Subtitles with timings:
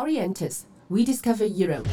[0.00, 1.86] Orientis, Rediscover Europe.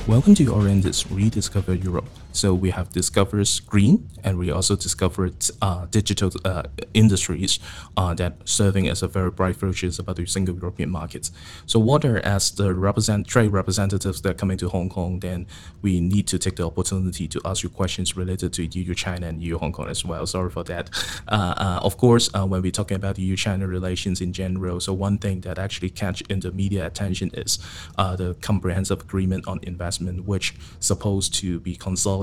[0.09, 2.09] Welcome to Orientis Rediscover Europe.
[2.33, 7.59] So we have discovered green, and we also discovered uh, digital uh, industries
[7.97, 11.33] uh, that serving as a very bright future about the single European markets.
[11.67, 15.47] So what are as the represent trade representatives that come into Hong Kong, then
[15.83, 19.43] we need to take the opportunity to ask you questions related to EU China and
[19.43, 20.27] EU Hong Kong as well.
[20.27, 20.91] Sorry for that.
[21.29, 24.93] Uh, uh, of course, uh, when we're talking about EU China relations in general, so
[24.93, 27.59] one thing that actually catch in the media attention is
[27.97, 31.75] the comprehensive agreement on investment, which supposed to be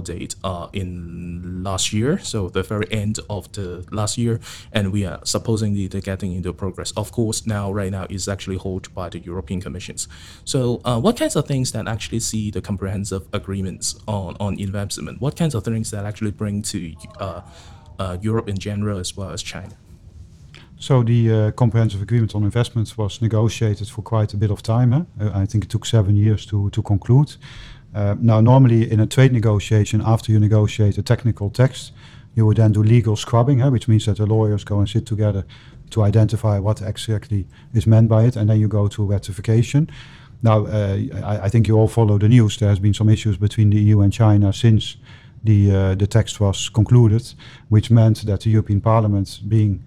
[0.01, 4.39] date uh, in last year, so the very end of the last year,
[4.71, 6.91] and we are supposedly getting into progress.
[6.95, 10.07] Of course, now right now is actually held by the European Commissions.
[10.45, 15.21] So, uh, what kinds of things that actually see the comprehensive agreements on on investment?
[15.21, 17.41] What kinds of things that actually bring to uh,
[17.99, 19.75] uh Europe in general as well as China?
[20.79, 24.91] So the uh, comprehensive agreement on investments was negotiated for quite a bit of time.
[24.91, 25.05] Huh?
[25.19, 27.35] Uh, I think it took seven years to to conclude.
[27.93, 31.93] Uh, now, normally in a trade negotiation, after you negotiate a technical text,
[32.35, 35.05] you would then do legal scrubbing, huh, which means that the lawyers go and sit
[35.05, 35.45] together
[35.89, 39.89] to identify what exactly is meant by it, and then you go to ratification.
[40.43, 42.57] Now, uh, I, I, think you all follow the news.
[42.57, 44.97] There has been some issues between the EU and China since
[45.43, 47.33] the uh, the text was concluded,
[47.69, 49.83] which meant that the European Parliament, being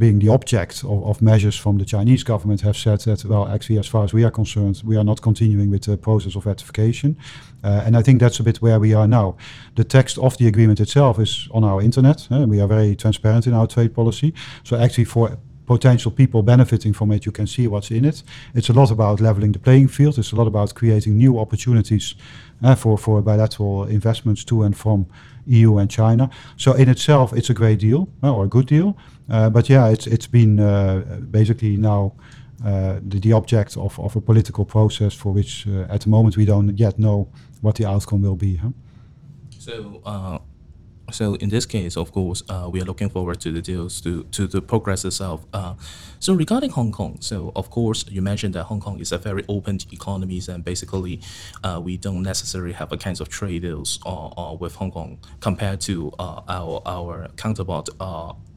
[0.00, 3.78] being the object of, of, measures from the Chinese government, have said that, well, actually,
[3.78, 7.16] as far as we are concerned, we are not continuing with the process of ratification.
[7.62, 9.36] Uh, and I think that's a bit where we are now.
[9.76, 12.26] The text of the agreement itself is on our internet.
[12.30, 14.32] Uh, we are very transparent in our trade policy.
[14.64, 15.38] So, actually, for
[15.70, 18.24] potential people benefiting from it, you can see what's in it.
[18.54, 20.18] It's a lot about leveling the playing field.
[20.18, 22.16] It's a lot about creating new opportunities
[22.64, 25.06] uh, for, for bilateral investments to and from
[25.46, 26.28] EU and China.
[26.56, 28.96] So in itself, it's a great deal uh, or a good deal.
[29.28, 32.14] Uh, but yeah, it's it's been uh, basically now
[33.10, 36.78] the, the object of, of a political process for which at the moment we don't
[36.78, 37.28] yet know
[37.60, 38.56] what the outcome will be.
[38.56, 38.72] Huh?
[39.58, 40.02] So
[41.10, 44.24] so in this case, of course, uh, we are looking forward to the deals to,
[44.24, 45.44] to the progress itself.
[45.52, 45.74] Uh,
[46.18, 49.44] so regarding Hong Kong, so of course you mentioned that Hong Kong is a very
[49.48, 51.20] open economy, and basically
[51.64, 55.18] uh, we don't necessarily have a kinds of trade deals uh, uh, with Hong Kong
[55.40, 57.88] compared to uh, our our counterpart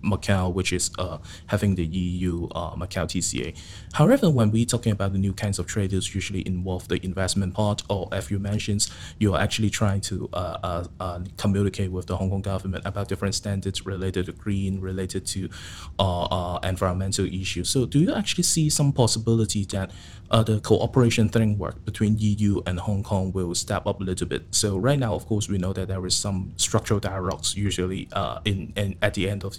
[0.04, 3.58] Macau, which is uh, having the EU uh, Macau TCA.
[3.94, 7.84] However, when we're talking about the new kinds of traders, usually involve the investment part,
[7.90, 8.88] or as you mentioned,
[9.20, 13.36] you're actually trying to uh, uh, uh, communicate with the Hong Kong government about different
[13.36, 15.50] standards related to green, related to
[16.00, 17.70] uh, environmental issues.
[17.70, 19.92] So, do you actually see some possibility that
[20.46, 24.44] the cooperation framework between EU and Hong Kong will step up a little bit?
[24.52, 28.10] So, right now, of course, we know that there is some structural dialogues usually
[28.46, 29.58] in, in at the end of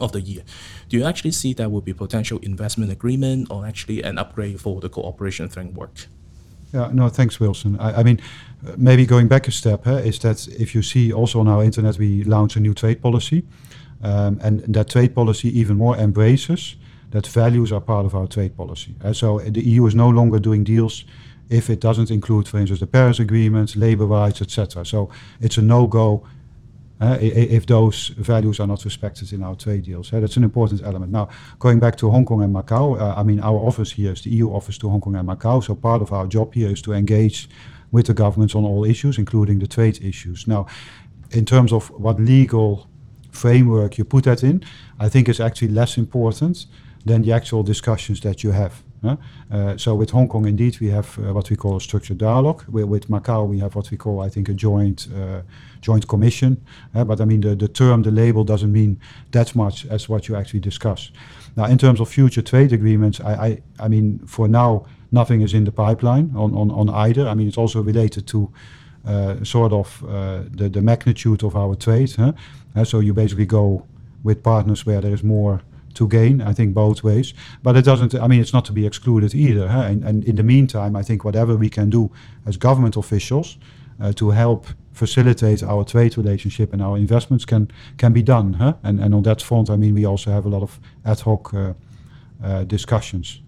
[0.00, 0.42] of the year.
[0.88, 4.80] Do you actually see that will be potential investment agreement or actually an upgrade for
[4.80, 6.06] the cooperation framework?
[6.72, 7.78] Yeah, no, thanks, Wilson.
[7.80, 8.20] I, I mean,
[8.66, 11.64] uh, maybe going back a step huh, is that if you see also on our
[11.64, 13.44] internet, we launch a new trade policy.
[14.02, 16.76] Um, and that trade policy even more embraces
[17.10, 18.94] that values are part of our trade policy.
[19.02, 21.04] Uh, so the EU is no longer doing deals
[21.48, 24.86] if it doesn't include, for instance, the Paris Agreement, labor rights, etc.
[24.86, 26.28] So it's a no-go uh,
[27.00, 30.10] if those values are not respected in our trade deals.
[30.10, 31.12] That's an important element.
[31.12, 31.28] Now,
[31.58, 34.30] going back to Hong Kong and Macau, uh, I mean, our office here is the
[34.30, 35.64] EU office to Hong Kong and Macau.
[35.64, 37.48] So part of our job here is to engage
[37.90, 40.46] with the governments on all issues, including the trade issues.
[40.46, 40.66] Now,
[41.30, 42.86] in terms of what legal
[43.30, 44.62] framework you put that in,
[44.98, 46.66] I think it's actually less important
[47.04, 48.82] than the actual discussions that you have.
[49.02, 52.64] Uh, so with Hong Kong, indeed, we have uh, what we call a structured dialogue.
[52.68, 55.42] With, with, Macau, we have what we call, I think, a joint uh,
[55.80, 56.62] joint commission.
[56.92, 59.00] but I mean, the, the term, the label doesn't mean
[59.30, 61.10] that much as what you actually discuss.
[61.56, 65.54] Now, in terms of future trade agreements, I, I, I mean, for now, nothing is
[65.54, 67.26] in the pipeline on, on, on either.
[67.26, 68.52] I mean, it's also related to
[69.06, 72.14] uh, sort of uh, the, the magnitude of our trade.
[72.16, 72.32] Huh?
[72.76, 73.86] Uh, so you basically go
[74.22, 75.62] with partners where there is more
[75.94, 77.34] to gain, I think both ways.
[77.62, 79.68] But it doesn't, I mean, it's not to be excluded either.
[79.68, 79.82] Huh?
[79.82, 82.10] And, and, in the meantime, I think whatever we can do
[82.46, 83.58] as government officials
[84.00, 88.54] uh, to help facilitate our trade relationship and our investments can can be done.
[88.54, 88.74] Huh?
[88.82, 91.54] And, and on that front, I mean, we also have a lot of ad hoc
[91.54, 91.74] uh,
[92.42, 93.42] uh, discussions.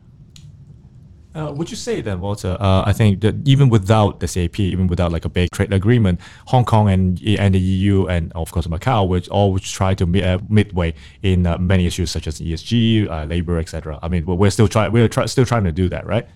[1.34, 2.56] Uh, would you say then, Walter?
[2.61, 6.20] Uh, I think that even without the CAI, even without like a big trade agreement,
[6.46, 10.25] Hong Kong and and the EU and of course Macau would all try to meet,
[10.25, 13.99] uh, midway in uh, many issues such as ESG, uh, labor, etc.
[14.02, 14.93] I mean, we're still trying.
[14.93, 16.26] We're try- still trying to do that, right?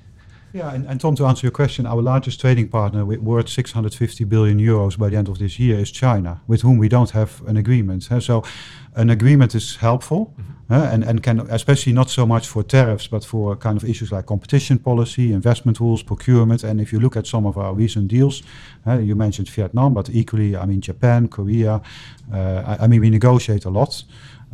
[0.52, 4.58] Yeah, and, Tom, to answer your question, our largest trading partner with worth 650 billion
[4.58, 7.56] euros by the end of this year is China, with whom we don't have an
[7.56, 8.04] agreement.
[8.04, 8.43] So,
[8.94, 10.34] an agreement is helpful,
[10.70, 14.10] uh, and and can especially not so much for tariffs, but for kind of issues
[14.10, 16.64] like competition policy, investment rules, procurement.
[16.64, 18.43] And if you look at some of our recent deals,
[18.87, 21.82] uh, you mentioned Vietnam, but equally, I mean Japan, Korea.
[22.32, 24.04] Uh, I, I mean we negotiate a lot.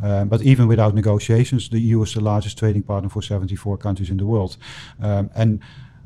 [0.01, 4.09] Um, but even without negotiations, the EU is the largest trading partner for 74 countries
[4.09, 4.57] in the world.
[5.01, 5.59] Um, and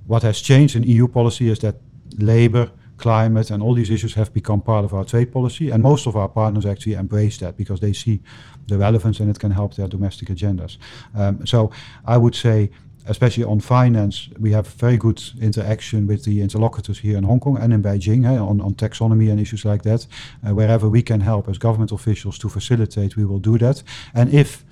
[0.06, 1.76] what has changed in EU policy is that
[2.18, 5.72] labor, climate, and all these issues have become part of our trade policy.
[5.72, 8.22] And most of our partners actually embrace that because they see
[8.68, 10.78] the relevance and it can help their domestic agendas.
[11.16, 11.72] Um, so
[12.06, 12.70] I would say,
[13.08, 17.58] especially on finance, we have very good interaction with the interlocutors here in Hong Kong
[17.58, 20.08] and in Beijing on, on taxonomy and issues like that.
[20.46, 23.84] Uh, wherever we can help as government officials to facilitate, we will do that.
[24.14, 24.66] And if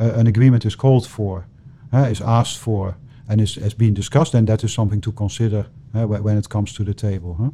[0.00, 1.46] uh, an agreement is called for,
[1.92, 2.96] uh, is asked for,
[3.28, 6.84] and is, is being discussed, then that is something to consider when it comes to
[6.84, 7.34] the table.
[7.34, 7.50] Huh?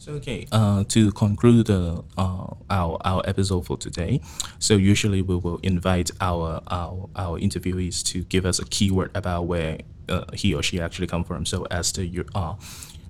[0.00, 4.22] So okay, uh, to conclude uh, our our episode for today,
[4.58, 9.42] so usually we will invite our our our interviewees to give us a keyword about
[9.42, 9.76] where
[10.08, 11.44] uh, he or she actually come from.
[11.44, 12.54] So as the uh,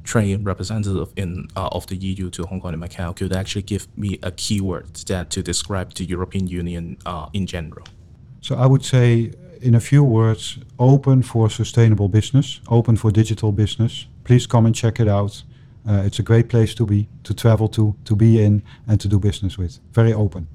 [0.02, 3.86] trade representative in uh, of the EU to Hong Kong and Macau, could actually give
[3.96, 7.86] me a keyword that to describe the European Union uh, in general.
[8.40, 9.30] So I would say,
[9.62, 14.06] in a few words, open for sustainable business, open for digital business.
[14.24, 15.44] Please come and check it out.
[15.88, 19.08] Uh, it's a great place to be, to travel to, to be in, and to
[19.08, 19.80] do business with.
[19.92, 20.46] Very open.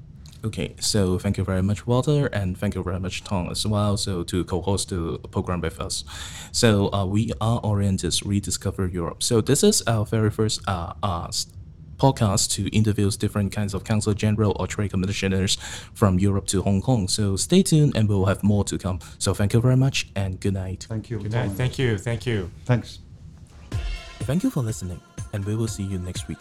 [0.44, 3.96] Okay, so thank you very much, Walter, and thank you very much, Tom, as well.
[3.96, 6.04] So to co-host the program with us.
[6.52, 9.24] So uh, we are Orientis Rediscover Europe.
[9.24, 11.28] So this is our very first uh, uh,
[11.96, 15.56] podcast to interviews different kinds of council general or trade commissioners
[15.94, 17.08] from Europe to Hong Kong.
[17.08, 19.00] So stay tuned, and we'll have more to come.
[19.18, 20.86] So thank you very much, and good night.
[20.88, 21.18] Thank you.
[21.18, 21.52] Good night.
[21.52, 21.98] Thank you.
[21.98, 22.50] Thank you.
[22.66, 23.00] Thanks.
[24.20, 25.00] Thank you for listening,
[25.36, 26.38] and we will see you next week.